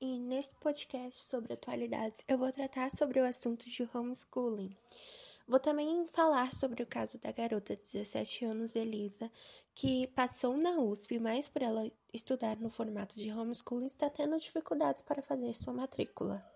e 0.00 0.18
neste 0.18 0.56
podcast 0.56 1.24
sobre 1.24 1.52
atualidades 1.52 2.24
eu 2.26 2.38
vou 2.38 2.50
tratar 2.50 2.90
sobre 2.90 3.20
o 3.20 3.24
assunto 3.26 3.68
de 3.68 3.86
homeschooling. 3.92 4.74
Vou 5.46 5.60
também 5.60 6.06
falar 6.06 6.54
sobre 6.54 6.82
o 6.82 6.86
caso 6.86 7.18
da 7.18 7.30
garota 7.32 7.76
de 7.76 7.82
17 7.82 8.46
anos, 8.46 8.74
Elisa, 8.74 9.30
que 9.74 10.06
passou 10.08 10.56
na 10.56 10.80
USP, 10.80 11.18
mas 11.18 11.48
por 11.48 11.60
ela 11.60 11.90
estudar 12.14 12.56
no 12.56 12.70
formato 12.70 13.14
de 13.14 13.30
homeschooling 13.30 13.84
está 13.84 14.08
tendo 14.08 14.38
dificuldades 14.38 15.02
para 15.02 15.20
fazer 15.20 15.52
sua 15.52 15.74
matrícula. 15.74 16.55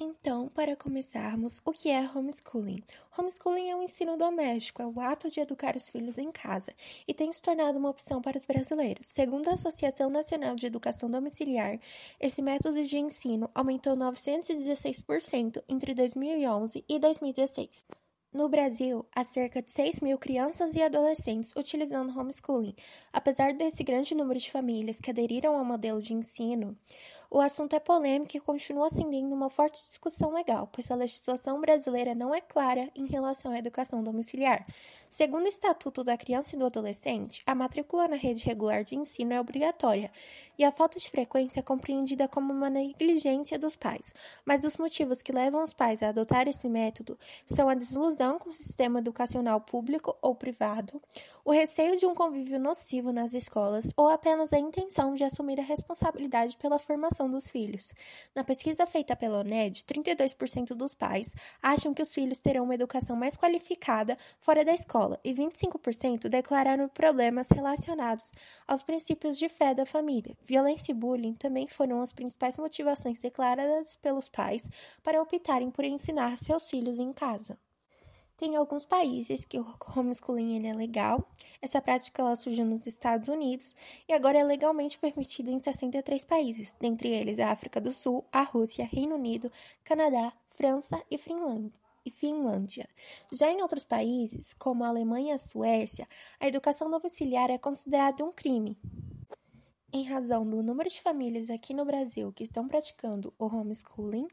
Então, 0.00 0.48
para 0.50 0.76
começarmos, 0.76 1.60
o 1.64 1.72
que 1.72 1.90
é 1.90 2.00
homeschooling? 2.00 2.84
Homeschooling 3.18 3.70
é 3.70 3.74
um 3.74 3.82
ensino 3.82 4.16
doméstico, 4.16 4.80
é 4.80 4.86
o 4.86 5.00
ato 5.00 5.28
de 5.28 5.40
educar 5.40 5.74
os 5.74 5.90
filhos 5.90 6.18
em 6.18 6.30
casa 6.30 6.72
e 7.06 7.12
tem 7.12 7.32
se 7.32 7.42
tornado 7.42 7.76
uma 7.76 7.90
opção 7.90 8.22
para 8.22 8.36
os 8.36 8.44
brasileiros. 8.44 9.08
Segundo 9.08 9.48
a 9.48 9.54
Associação 9.54 10.08
Nacional 10.08 10.54
de 10.54 10.66
Educação 10.66 11.10
Domiciliar, 11.10 11.80
esse 12.20 12.40
método 12.40 12.84
de 12.84 12.96
ensino 12.96 13.50
aumentou 13.52 13.96
916% 13.96 15.64
entre 15.68 15.92
2011 15.94 16.84
e 16.88 16.98
2016. 17.00 17.84
No 18.30 18.46
Brasil, 18.46 19.06
há 19.16 19.24
cerca 19.24 19.62
de 19.62 19.72
6 19.72 20.00
mil 20.00 20.18
crianças 20.18 20.76
e 20.76 20.82
adolescentes 20.82 21.54
utilizando 21.56 22.16
homeschooling. 22.16 22.74
Apesar 23.10 23.54
desse 23.54 23.82
grande 23.82 24.14
número 24.14 24.38
de 24.38 24.50
famílias 24.50 25.00
que 25.00 25.10
aderiram 25.10 25.56
ao 25.56 25.64
modelo 25.64 26.02
de 26.02 26.12
ensino, 26.12 26.76
o 27.30 27.40
assunto 27.42 27.76
é 27.76 27.78
polêmico 27.78 28.36
e 28.36 28.40
continua 28.40 28.86
acendendo 28.86 29.34
uma 29.34 29.50
forte 29.50 29.86
discussão 29.86 30.32
legal, 30.32 30.66
pois 30.72 30.90
a 30.90 30.94
legislação 30.94 31.60
brasileira 31.60 32.14
não 32.14 32.34
é 32.34 32.40
clara 32.40 32.90
em 32.94 33.06
relação 33.06 33.52
à 33.52 33.58
educação 33.58 34.02
domiciliar. 34.02 34.66
Segundo 35.10 35.44
o 35.44 35.48
Estatuto 35.48 36.02
da 36.02 36.16
Criança 36.16 36.54
e 36.54 36.58
do 36.58 36.66
Adolescente, 36.66 37.42
a 37.46 37.54
matrícula 37.54 38.08
na 38.08 38.16
rede 38.16 38.44
regular 38.44 38.82
de 38.82 38.94
ensino 38.94 39.32
é 39.32 39.40
obrigatória 39.40 40.10
e 40.58 40.64
a 40.64 40.72
falta 40.72 40.98
de 40.98 41.10
frequência 41.10 41.60
é 41.60 41.62
compreendida 41.62 42.28
como 42.28 42.52
uma 42.52 42.70
negligência 42.70 43.58
dos 43.58 43.76
pais. 43.76 44.14
Mas 44.44 44.64
os 44.64 44.76
motivos 44.76 45.22
que 45.22 45.32
levam 45.32 45.62
os 45.62 45.72
pais 45.72 46.02
a 46.02 46.08
adotar 46.08 46.48
esse 46.48 46.68
método 46.68 47.18
são 47.46 47.68
a 47.68 47.74
desilusão 47.74 48.38
com 48.38 48.50
o 48.50 48.54
sistema 48.54 49.00
educacional 49.00 49.60
público 49.60 50.16
ou 50.20 50.34
privado, 50.34 51.00
o 51.44 51.50
receio 51.50 51.96
de 51.96 52.04
um 52.04 52.14
convívio 52.14 52.58
nocivo 52.58 53.10
nas 53.10 53.32
escolas 53.32 53.90
ou 53.96 54.08
apenas 54.08 54.52
a 54.52 54.58
intenção 54.58 55.14
de 55.14 55.24
assumir 55.24 55.58
a 55.58 55.64
responsabilidade 55.64 56.58
pela 56.58 56.78
formação 56.78 57.17
educação 57.18 57.30
dos 57.30 57.50
filhos. 57.50 57.92
Na 58.34 58.44
pesquisa 58.44 58.86
feita 58.86 59.16
pela 59.16 59.40
ONED, 59.40 59.82
32% 59.84 60.74
dos 60.74 60.94
pais 60.94 61.34
acham 61.60 61.92
que 61.92 62.02
os 62.02 62.14
filhos 62.14 62.38
terão 62.38 62.64
uma 62.64 62.74
educação 62.74 63.16
mais 63.16 63.36
qualificada 63.36 64.16
fora 64.40 64.64
da 64.64 64.72
escola 64.72 65.18
e 65.24 65.34
25% 65.34 66.28
declararam 66.28 66.88
problemas 66.88 67.48
relacionados 67.48 68.32
aos 68.66 68.82
princípios 68.82 69.36
de 69.36 69.48
fé 69.48 69.74
da 69.74 69.84
família. 69.84 70.36
Violência 70.44 70.92
e 70.92 70.94
bullying 70.94 71.34
também 71.34 71.66
foram 71.66 72.00
as 72.00 72.12
principais 72.12 72.56
motivações 72.56 73.18
declaradas 73.20 73.96
pelos 73.96 74.28
pais 74.28 74.68
para 75.02 75.20
optarem 75.20 75.70
por 75.70 75.84
ensinar 75.84 76.36
seus 76.36 76.68
filhos 76.70 76.98
em 76.98 77.12
casa. 77.12 77.58
Tem 78.38 78.54
alguns 78.54 78.86
países 78.86 79.44
que 79.44 79.58
o 79.58 79.66
homeschooling 79.96 80.64
é 80.64 80.72
legal. 80.72 81.28
Essa 81.60 81.82
prática 81.82 82.22
ela 82.22 82.36
surgiu 82.36 82.64
nos 82.64 82.86
Estados 82.86 83.26
Unidos 83.26 83.74
e 84.08 84.12
agora 84.12 84.38
é 84.38 84.44
legalmente 84.44 84.96
permitida 84.96 85.50
em 85.50 85.58
63 85.58 86.24
países, 86.24 86.76
dentre 86.78 87.08
eles 87.08 87.40
a 87.40 87.50
África 87.50 87.80
do 87.80 87.90
Sul, 87.90 88.24
a 88.30 88.42
Rússia, 88.42 88.86
Reino 88.86 89.16
Unido, 89.16 89.50
Canadá, 89.82 90.32
França 90.52 91.02
e 91.10 91.18
Finlândia 91.18 91.72
e 92.04 92.12
Finlândia. 92.12 92.88
Já 93.32 93.50
em 93.50 93.60
outros 93.60 93.82
países, 93.82 94.54
como 94.54 94.84
a 94.84 94.88
Alemanha 94.88 95.32
e 95.32 95.34
a 95.34 95.38
Suécia, 95.38 96.08
a 96.38 96.46
educação 96.46 96.88
domiciliar 96.88 97.50
é 97.50 97.58
considerada 97.58 98.24
um 98.24 98.30
crime. 98.30 98.78
Em 99.92 100.04
razão 100.04 100.48
do 100.48 100.62
número 100.62 100.88
de 100.88 101.00
famílias 101.00 101.50
aqui 101.50 101.74
no 101.74 101.84
Brasil 101.84 102.32
que 102.32 102.44
estão 102.44 102.68
praticando 102.68 103.34
o 103.36 103.46
homeschooling, 103.46 104.28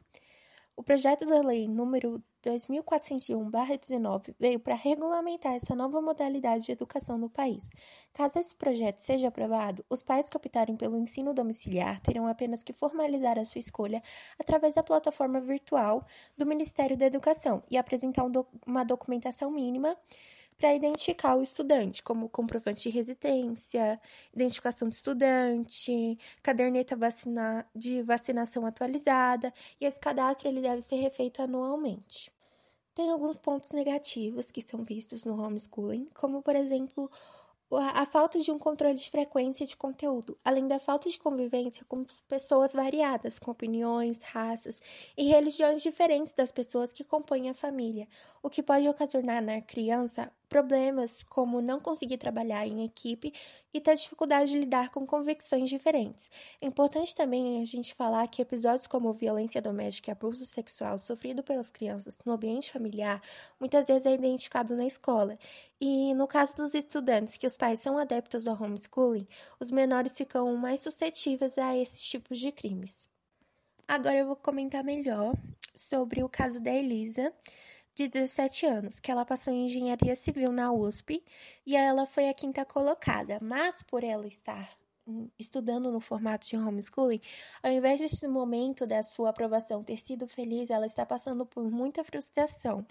o 0.76 0.82
projeto 0.84 1.26
da 1.26 1.40
lei 1.40 1.66
número 1.66 2.22
2401/19 2.46 4.34
veio 4.38 4.60
para 4.60 4.74
regulamentar 4.74 5.54
essa 5.54 5.74
nova 5.74 6.00
modalidade 6.00 6.66
de 6.66 6.72
educação 6.72 7.18
no 7.18 7.28
país. 7.28 7.68
Caso 8.12 8.38
esse 8.38 8.54
projeto 8.54 9.00
seja 9.00 9.28
aprovado, 9.28 9.84
os 9.90 10.02
pais 10.02 10.28
que 10.28 10.36
optarem 10.36 10.76
pelo 10.76 10.96
ensino 10.98 11.34
domiciliar 11.34 12.00
terão 12.00 12.26
apenas 12.28 12.62
que 12.62 12.72
formalizar 12.72 13.38
a 13.38 13.44
sua 13.44 13.58
escolha 13.58 14.00
através 14.38 14.74
da 14.74 14.82
plataforma 14.82 15.40
virtual 15.40 16.06
do 16.36 16.46
Ministério 16.46 16.96
da 16.96 17.06
Educação 17.06 17.62
e 17.70 17.76
apresentar 17.76 18.24
um 18.24 18.36
uma 18.66 18.84
documentação 18.84 19.50
mínima 19.50 19.96
para 20.58 20.74
identificar 20.74 21.36
o 21.36 21.42
estudante, 21.42 22.02
como 22.02 22.28
comprovante 22.28 22.84
de 22.84 22.90
residência, 22.90 24.00
identificação 24.34 24.88
de 24.88 24.96
estudante, 24.96 26.18
caderneta 26.42 26.96
vacina 26.96 27.66
de 27.74 28.02
vacinação 28.02 28.64
atualizada, 28.66 29.52
e 29.80 29.84
esse 29.84 30.00
cadastro 30.00 30.48
ele 30.48 30.60
deve 30.62 30.82
ser 30.82 30.96
refeito 30.96 31.42
anualmente. 31.42 32.35
Tem 32.96 33.10
alguns 33.10 33.36
pontos 33.36 33.72
negativos 33.72 34.50
que 34.50 34.62
são 34.62 34.82
vistos 34.82 35.26
no 35.26 35.38
homeschooling, 35.38 36.08
como 36.14 36.40
por 36.40 36.56
exemplo 36.56 37.10
a 37.70 38.06
falta 38.06 38.38
de 38.38 38.50
um 38.50 38.58
controle 38.58 38.94
de 38.94 39.10
frequência 39.10 39.66
de 39.66 39.76
conteúdo, 39.76 40.38
além 40.42 40.66
da 40.66 40.78
falta 40.78 41.10
de 41.10 41.18
convivência 41.18 41.84
com 41.86 42.06
pessoas 42.26 42.72
variadas, 42.72 43.38
com 43.38 43.50
opiniões, 43.50 44.22
raças 44.22 44.80
e 45.14 45.24
religiões 45.24 45.82
diferentes 45.82 46.32
das 46.32 46.50
pessoas 46.50 46.90
que 46.90 47.04
compõem 47.04 47.50
a 47.50 47.54
família, 47.54 48.08
o 48.42 48.48
que 48.48 48.62
pode 48.62 48.88
ocasionar 48.88 49.42
na 49.42 49.60
criança 49.60 50.32
problemas 50.48 51.22
como 51.22 51.60
não 51.60 51.80
conseguir 51.80 52.18
trabalhar 52.18 52.66
em 52.66 52.84
equipe 52.84 53.32
e 53.72 53.80
ter 53.80 53.94
dificuldade 53.94 54.52
de 54.52 54.58
lidar 54.58 54.90
com 54.90 55.06
convicções 55.06 55.68
diferentes. 55.68 56.30
É 56.60 56.66
importante 56.66 57.14
também 57.14 57.60
a 57.60 57.64
gente 57.64 57.94
falar 57.94 58.26
que 58.28 58.40
episódios 58.40 58.86
como 58.86 59.12
violência 59.12 59.60
doméstica 59.60 60.10
e 60.10 60.12
abuso 60.12 60.44
sexual 60.46 60.98
sofrido 60.98 61.42
pelas 61.42 61.70
crianças 61.70 62.18
no 62.24 62.32
ambiente 62.32 62.72
familiar 62.72 63.20
muitas 63.58 63.86
vezes 63.86 64.06
é 64.06 64.14
identificado 64.14 64.76
na 64.76 64.86
escola. 64.86 65.38
E 65.80 66.14
no 66.14 66.26
caso 66.26 66.56
dos 66.56 66.74
estudantes 66.74 67.36
que 67.36 67.46
os 67.46 67.56
pais 67.56 67.80
são 67.80 67.98
adeptos 67.98 68.46
ao 68.46 68.60
homeschooling, 68.60 69.26
os 69.60 69.70
menores 69.70 70.16
ficam 70.16 70.54
mais 70.56 70.80
suscetíveis 70.80 71.58
a 71.58 71.76
esses 71.76 72.02
tipos 72.04 72.38
de 72.38 72.50
crimes. 72.52 73.08
Agora 73.88 74.16
eu 74.16 74.26
vou 74.26 74.36
comentar 74.36 74.82
melhor 74.82 75.32
sobre 75.74 76.22
o 76.22 76.28
caso 76.28 76.60
da 76.60 76.72
Elisa 76.72 77.32
de 77.96 78.08
17 78.08 78.66
anos, 78.66 79.00
que 79.00 79.10
ela 79.10 79.24
passou 79.24 79.54
em 79.54 79.64
engenharia 79.64 80.14
civil 80.14 80.52
na 80.52 80.70
USP 80.70 81.24
e 81.64 81.74
ela 81.74 82.04
foi 82.04 82.28
a 82.28 82.34
quinta 82.34 82.62
colocada, 82.62 83.38
mas 83.40 83.82
por 83.82 84.04
ela 84.04 84.26
estar 84.26 84.70
hum, 85.08 85.30
estudando 85.38 85.90
no 85.90 85.98
formato 85.98 86.46
de 86.46 86.58
homeschooling, 86.58 87.22
ao 87.62 87.72
invés 87.72 87.98
desse 87.98 88.28
momento 88.28 88.86
da 88.86 89.02
sua 89.02 89.30
aprovação 89.30 89.82
ter 89.82 89.96
sido 89.96 90.28
feliz, 90.28 90.68
ela 90.68 90.84
está 90.84 91.06
passando 91.06 91.46
por 91.46 91.70
muita 91.70 92.04
frustração. 92.04 92.86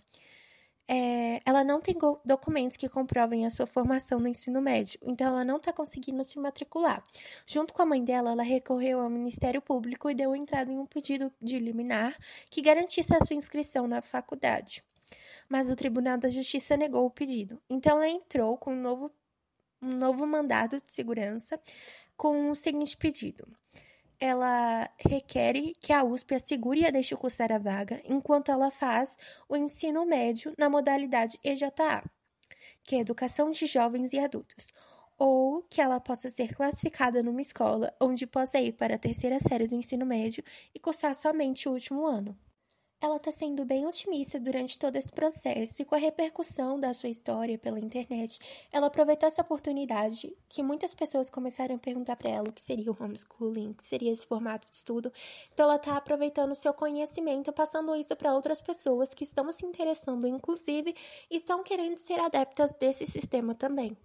É, 0.88 1.40
ela 1.46 1.64
não 1.64 1.80
tem 1.82 1.96
documentos 2.24 2.76
que 2.76 2.90
comprovem 2.90 3.46
a 3.46 3.52
sua 3.52 3.68
formação 3.68 4.20
no 4.20 4.28
ensino 4.28 4.60
médio, 4.60 5.00
então 5.04 5.28
ela 5.28 5.46
não 5.46 5.58
está 5.58 5.72
conseguindo 5.72 6.24
se 6.24 6.40
matricular. 6.40 7.04
Junto 7.46 7.76
com 7.76 7.82
a 7.84 7.86
mãe 7.86 8.04
dela, 8.04 8.32
ela 8.32 8.44
recorreu 8.44 9.02
ao 9.02 9.10
Ministério 9.10 9.62
Público 9.62 10.10
e 10.10 10.16
deu 10.16 10.36
entrada 10.36 10.72
em 10.72 10.80
um 10.80 10.86
pedido 10.88 11.32
de 11.40 11.60
liminar 11.60 12.18
que 12.50 12.62
garantisse 12.62 13.16
a 13.16 13.24
sua 13.24 13.36
inscrição 13.36 13.88
na 13.88 14.02
faculdade 14.02 14.84
mas 15.50 15.70
o 15.70 15.76
Tribunal 15.76 16.18
da 16.18 16.30
Justiça 16.30 16.76
negou 16.76 17.06
o 17.06 17.12
pedido. 17.12 17.62
Então 17.70 17.98
ela 17.98 18.08
entrou 18.08 18.58
com 18.58 18.74
um 18.74 18.82
novo, 18.82 19.12
um 19.82 19.90
novo 19.90 20.26
mandado 20.26 20.78
de 20.78 20.92
segurança 20.92 21.60
com 22.18 22.50
o 22.50 22.56
seguinte 22.56 22.98
pedido. 22.98 23.48
Ela 24.20 24.90
requer 24.98 25.54
que 25.80 25.92
a 25.92 26.04
USP 26.04 26.36
assegure 26.36 26.82
e 26.82 26.86
a 26.86 26.90
deixe 26.90 27.16
cursar 27.16 27.52
a 27.52 27.58
vaga 27.58 28.02
enquanto 28.06 28.50
ela 28.50 28.72
faz 28.72 29.18
o 29.48 29.58
ensino 29.58 30.06
médio 30.06 30.54
na 30.58 30.70
modalidade 30.70 31.38
EJA, 31.44 31.72
que 32.84 32.96
é 32.96 33.00
Educação 33.00 33.52
de 33.52 33.66
Jovens 33.66 34.14
e 34.14 34.20
Adultos, 34.20 34.74
ou 35.18 35.64
que 35.70 35.82
ela 35.82 36.00
possa 36.00 36.30
ser 36.30 36.54
classificada 36.54 37.22
numa 37.22 37.42
escola 37.42 37.94
onde 38.00 38.26
possa 38.26 38.60
ir 38.60 38.74
para 38.74 38.96
a 38.96 39.00
terceira 39.00 39.40
série 39.40 39.68
do 39.68 39.76
ensino 39.76 40.06
médio 40.06 40.44
e 40.74 40.80
cursar 40.80 41.14
somente 41.16 41.68
o 41.68 41.74
último 41.74 42.06
ano. 42.06 42.38
Ela 43.02 43.18
está 43.18 43.30
sendo 43.30 43.66
bem 43.66 43.86
otimista 43.86 44.40
durante 44.40 44.80
todo 44.80 44.96
esse 44.96 45.12
processo 45.12 45.82
e 45.82 45.86
com 45.86 45.96
a 45.96 45.98
repercussão 45.98 46.80
da 46.80 46.94
sua 46.94 47.10
história 47.10 47.58
pela 47.58 47.80
internet, 47.80 48.40
ela 48.72 48.88
aproveitou 48.88 49.28
essa 49.28 49.42
oportunidade 49.42 50.36
que 50.48 50.64
muitas 50.64 50.94
pessoas 50.94 51.30
começaram 51.30 51.76
a 51.76 51.80
perguntar 51.80 52.16
para 52.16 52.32
ela 52.32 52.50
o 52.50 52.54
que 52.54 52.62
seria 52.62 52.92
o 52.92 52.98
homeschooling, 52.98 53.72
o 53.72 53.74
que 53.76 53.86
seria 53.86 54.12
esse 54.12 54.26
formato 54.26 54.70
de 54.70 54.78
estudo. 54.78 55.12
Então 55.54 55.66
ela 55.66 55.76
está 55.76 55.98
aproveitando 55.98 56.52
o 56.52 56.56
seu 56.56 56.74
conhecimento, 56.74 57.52
passando 57.52 57.96
isso 57.96 58.16
para 58.16 58.34
outras 58.34 58.62
pessoas 58.62 59.14
que 59.14 59.26
estão 59.26 59.52
se 59.52 59.66
interessando, 59.66 60.26
inclusive 60.26 60.96
estão 61.30 61.64
querendo 61.64 61.98
ser 61.98 62.20
adeptas 62.20 62.74
desse 62.74 63.06
sistema 63.06 63.54
também. 63.54 63.96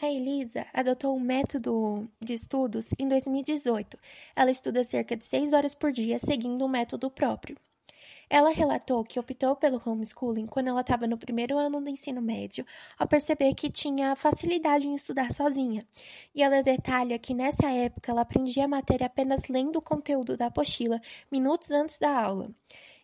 A 0.00 0.06
Elisa 0.06 0.66
adotou 0.72 1.16
um 1.16 1.20
método 1.20 2.08
de 2.20 2.34
estudos 2.34 2.88
em 2.98 3.06
2018. 3.06 3.98
Ela 4.34 4.50
estuda 4.50 4.82
cerca 4.82 5.16
de 5.16 5.24
6 5.24 5.52
horas 5.52 5.74
por 5.74 5.92
dia 5.92 6.18
seguindo 6.18 6.64
um 6.64 6.68
método 6.68 7.10
próprio. 7.10 7.56
Ela 8.34 8.48
relatou 8.48 9.04
que 9.04 9.20
optou 9.20 9.54
pelo 9.54 9.78
homeschooling 9.84 10.46
quando 10.46 10.68
ela 10.68 10.80
estava 10.80 11.06
no 11.06 11.18
primeiro 11.18 11.58
ano 11.58 11.82
do 11.82 11.90
ensino 11.90 12.22
médio, 12.22 12.64
ao 12.98 13.06
perceber 13.06 13.52
que 13.52 13.70
tinha 13.70 14.16
facilidade 14.16 14.88
em 14.88 14.94
estudar 14.94 15.30
sozinha. 15.30 15.86
E 16.34 16.42
ela 16.42 16.62
detalha 16.62 17.18
que 17.18 17.34
nessa 17.34 17.70
época 17.70 18.10
ela 18.10 18.22
aprendia 18.22 18.64
a 18.64 18.68
matéria 18.68 19.06
apenas 19.06 19.48
lendo 19.48 19.76
o 19.76 19.82
conteúdo 19.82 20.34
da 20.34 20.46
apostila 20.46 20.98
minutos 21.30 21.70
antes 21.70 21.98
da 21.98 22.08
aula. 22.08 22.50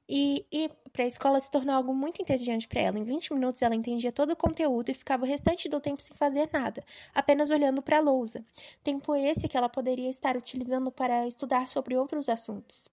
E 0.09 0.47
ir 0.51 0.71
para 0.95 1.05
a 1.05 1.07
escola 1.07 1.39
se 1.39 1.51
tornou 1.51 1.75
algo 1.75 1.93
muito 1.93 2.23
entediante 2.23 2.67
para 2.67 2.81
ela. 2.81 2.99
Em 2.99 3.05
20 3.05 3.35
minutos 3.35 3.61
ela 3.61 3.75
entendia 3.75 4.11
todo 4.11 4.31
o 4.31 4.37
conteúdo 4.37 4.89
e 4.89 4.95
ficava 4.95 5.27
o 5.27 5.29
restante 5.29 5.69
do 5.69 5.79
tempo 5.79 6.01
sem 6.01 6.17
fazer 6.17 6.49
nada, 6.51 6.83
apenas 7.15 7.51
olhando 7.51 7.83
para 7.83 7.99
a 7.99 8.01
lousa. 8.01 8.43
Tempo 8.83 9.15
esse 9.15 9.47
que 9.47 9.59
ela 9.59 9.69
poderia 9.69 10.09
estar 10.09 10.39
utilizando 10.39 10.91
para 10.91 11.27
estudar 11.27 11.69
sobre 11.69 11.99
outros 11.99 12.31
assuntos. 12.31 12.89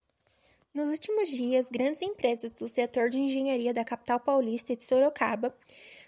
Nos 0.75 0.89
últimos 0.89 1.29
dias, 1.29 1.69
grandes 1.71 2.01
empresas 2.01 2.51
do 2.51 2.67
setor 2.67 3.09
de 3.09 3.19
engenharia 3.19 3.73
da 3.73 3.85
capital 3.85 4.19
paulista 4.19 4.73
e 4.73 4.75
de 4.75 4.83
Sorocaba 4.83 5.55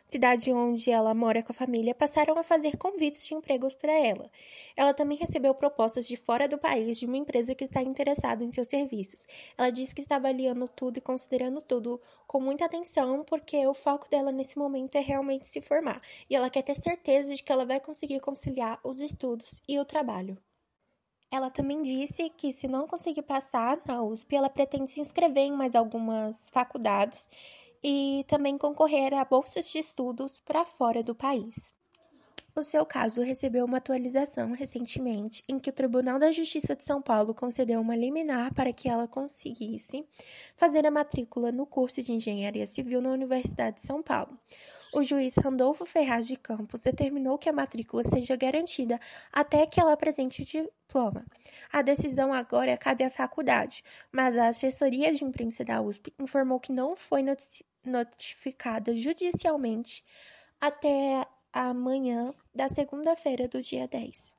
cidade 0.08 0.54
onde 0.54 0.90
ela 0.90 1.14
mora 1.14 1.44
com 1.44 1.52
a 1.52 1.56
família, 1.56 1.94
passaram 1.94 2.38
a 2.40 2.44
fazer 2.44 2.78
convites 2.78 3.26
de 3.28 3.34
empregos 3.34 3.74
para 3.74 3.92
ela. 3.92 4.32
Ela 4.76 4.94
também 4.94 5.18
recebeu 5.18 5.54
propostas 5.54 6.08
de 6.08 6.16
fora 6.16 6.48
do 6.48 6.58
país 6.58 6.98
de 6.98 7.06
uma 7.06 7.18
empresa 7.18 7.54
que 7.54 7.64
está 7.64 7.82
interessada 7.82 8.44
em 8.44 8.52
seus 8.52 8.68
serviços. 8.68 9.28
Ela 9.58 9.70
disse 9.70 9.94
que 9.94 10.02
está 10.02 10.16
avaliando 10.16 10.68
tudo 10.70 10.98
e 10.98 11.02
considerando 11.02 11.62
tudo 11.62 12.00
com 12.26 12.40
muita 12.40 12.66
atenção, 12.66 13.24
porque 13.26 13.68
o 13.68 13.74
foco 13.74 14.10
dela 14.10 14.32
nesse 14.32 14.58
momento 14.58 14.96
é 14.96 15.02
realmente 15.02 15.48
se 15.48 15.62
formar, 15.62 16.02
e 16.30 16.36
ela 16.36 16.50
quer 16.50 16.62
ter 16.62 16.76
certeza 16.76 17.36
de 17.36 17.44
que 17.44 17.52
ela 17.52 17.66
vai 17.66 17.80
conseguir 17.80 18.20
conciliar 18.22 18.80
os 18.84 19.02
estudos 19.02 19.62
e 19.68 19.78
o 19.78 19.86
trabalho. 19.86 20.38
Ela 21.30 21.50
também 21.50 21.82
disse 21.82 22.30
que, 22.30 22.52
se 22.52 22.68
não 22.68 22.88
conseguir 22.88 23.22
passar 23.22 23.80
na 23.86 24.02
USP, 24.02 24.36
ela 24.36 24.50
pretende 24.50 24.90
se 24.90 25.02
inscrever 25.02 25.44
em 25.44 25.52
mais 25.52 25.76
algumas 25.76 26.50
faculdades 26.50 27.30
e 27.84 28.26
também 28.28 28.58
concorrer 28.58 29.14
a 29.14 29.26
bolsas 29.26 29.70
de 29.70 29.80
estudos 29.80 30.40
para 30.40 30.66
fora 30.66 31.04
do 31.04 31.14
país. 31.14 31.76
O 32.56 32.64
seu 32.64 32.84
caso 32.84 33.22
recebeu 33.22 33.66
uma 33.66 33.78
atualização 33.78 34.52
recentemente, 34.52 35.44
em 35.48 35.60
que 35.60 35.70
o 35.70 35.74
Tribunal 35.74 36.18
da 36.18 36.32
Justiça 36.32 36.76
de 36.76 36.84
São 36.84 37.00
Paulo 37.00 37.32
concedeu 37.32 37.80
uma 37.80 37.96
liminar 37.96 38.52
para 38.52 38.74
que 38.74 38.90
ela 38.90 39.08
conseguisse 39.08 40.04
fazer 40.56 40.84
a 40.84 40.90
matrícula 40.90 41.52
no 41.52 41.68
curso 41.68 42.02
de 42.02 42.14
Engenharia 42.14 42.66
Civil 42.66 43.00
na 43.00 43.12
Universidade 43.12 43.76
de 43.76 43.86
São 43.86 44.02
Paulo. 44.02 44.36
O 44.94 45.04
juiz 45.04 45.36
Randolfo 45.36 45.86
Ferraz 45.86 46.28
de 46.28 46.36
Campos 46.36 46.80
determinou 46.80 47.38
que 47.38 47.50
a 47.50 47.54
matrícula 47.54 48.04
seja 48.04 48.36
garantida 48.36 49.00
até 49.32 49.66
que 49.66 49.80
ela 49.80 49.94
apresente 49.94 50.42
o 50.42 50.46
diploma. 50.46 51.26
A 51.72 51.82
decisão 51.82 52.34
agora 52.34 52.78
cabe 52.78 53.04
à 53.04 53.10
faculdade, 53.10 53.84
mas 54.12 54.38
a 54.38 54.48
assessoria 54.48 55.14
de 55.14 55.24
imprensa 55.24 55.64
da 55.64 55.82
USP 55.82 56.14
informou 56.18 56.60
que 56.60 56.72
não 56.72 56.96
foi 56.96 57.24
notificada 57.84 58.96
judicialmente 58.96 60.04
até 60.60 61.28
amanhã 61.52 62.34
da 62.56 62.68
segunda-feira 62.68 63.48
do 63.48 63.62
dia 63.62 63.88
10. 63.88 64.36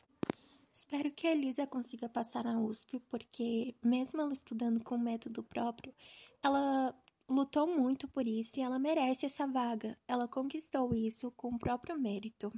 Espero 0.72 1.10
que 1.10 1.26
a 1.26 1.32
Elisa 1.32 1.66
consiga 1.66 2.08
passar 2.08 2.44
na 2.44 2.58
USP, 2.58 3.00
porque, 3.10 3.74
mesmo 3.82 4.20
ela 4.20 4.32
estudando 4.32 4.82
com 4.84 4.96
método 4.96 5.42
próprio, 5.42 5.92
ela 6.42 6.94
lutou 7.28 7.66
muito 7.66 8.08
por 8.08 8.26
isso 8.26 8.58
e 8.58 8.62
ela 8.62 8.78
merece 8.78 9.26
essa 9.26 9.46
vaga. 9.46 9.96
Ela 10.06 10.26
conquistou 10.26 10.94
isso 10.94 11.30
com 11.36 11.48
o 11.48 11.58
próprio 11.58 11.98
mérito. 11.98 12.52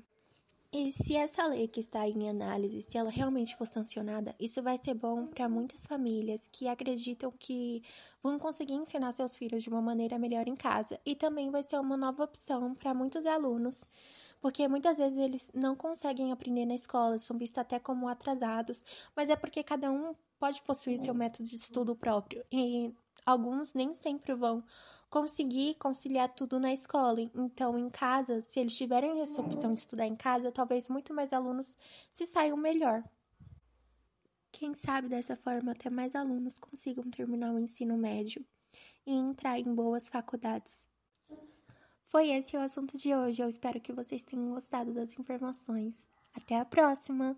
E 0.72 0.92
se 0.92 1.16
essa 1.16 1.44
lei 1.48 1.66
que 1.66 1.80
está 1.80 2.08
em 2.08 2.30
análise, 2.30 2.80
se 2.80 2.96
ela 2.96 3.10
realmente 3.10 3.56
for 3.56 3.66
sancionada, 3.66 4.36
isso 4.38 4.62
vai 4.62 4.78
ser 4.78 4.94
bom 4.94 5.26
para 5.26 5.48
muitas 5.48 5.84
famílias 5.84 6.48
que 6.52 6.68
acreditam 6.68 7.32
que 7.36 7.82
vão 8.22 8.38
conseguir 8.38 8.74
ensinar 8.74 9.10
seus 9.10 9.36
filhos 9.36 9.64
de 9.64 9.68
uma 9.68 9.82
maneira 9.82 10.16
melhor 10.16 10.46
em 10.46 10.54
casa. 10.54 11.00
E 11.04 11.16
também 11.16 11.50
vai 11.50 11.64
ser 11.64 11.76
uma 11.80 11.96
nova 11.96 12.22
opção 12.22 12.72
para 12.72 12.94
muitos 12.94 13.26
alunos 13.26 13.88
porque 14.40 14.66
muitas 14.66 14.98
vezes 14.98 15.18
eles 15.18 15.50
não 15.54 15.76
conseguem 15.76 16.32
aprender 16.32 16.64
na 16.64 16.74
escola, 16.74 17.18
são 17.18 17.36
vistos 17.36 17.58
até 17.58 17.78
como 17.78 18.08
atrasados, 18.08 18.84
mas 19.14 19.28
é 19.28 19.36
porque 19.36 19.62
cada 19.62 19.90
um 19.92 20.14
pode 20.38 20.62
possuir 20.62 20.98
seu 20.98 21.12
método 21.12 21.48
de 21.48 21.56
estudo 21.56 21.94
próprio 21.94 22.42
e 22.50 22.94
alguns 23.24 23.74
nem 23.74 23.92
sempre 23.94 24.34
vão 24.34 24.62
conseguir 25.08 25.74
conciliar 25.74 26.28
tudo 26.34 26.60
na 26.60 26.72
escola. 26.72 27.20
Então, 27.34 27.76
em 27.76 27.90
casa, 27.90 28.40
se 28.40 28.60
eles 28.60 28.76
tiverem 28.76 29.20
essa 29.20 29.40
opção 29.40 29.74
de 29.74 29.80
estudar 29.80 30.06
em 30.06 30.16
casa, 30.16 30.52
talvez 30.52 30.88
muito 30.88 31.12
mais 31.12 31.32
alunos 31.32 31.74
se 32.10 32.26
saiam 32.26 32.56
melhor. 32.56 33.02
Quem 34.52 34.74
sabe 34.74 35.08
dessa 35.08 35.36
forma 35.36 35.72
até 35.72 35.90
mais 35.90 36.14
alunos 36.14 36.58
consigam 36.58 37.04
terminar 37.10 37.52
o 37.52 37.58
ensino 37.58 37.96
médio 37.96 38.44
e 39.06 39.12
entrar 39.12 39.58
em 39.58 39.74
boas 39.74 40.08
faculdades. 40.08 40.86
Foi 42.06 42.30
esse 42.30 42.56
o 42.56 42.60
assunto 42.60 42.98
de 42.98 43.14
hoje. 43.14 43.42
Eu 43.42 43.48
espero 43.48 43.80
que 43.80 43.92
vocês 43.92 44.24
tenham 44.24 44.50
gostado 44.50 44.92
das 44.92 45.16
informações. 45.18 46.06
Até 46.34 46.58
a 46.58 46.64
próxima! 46.64 47.36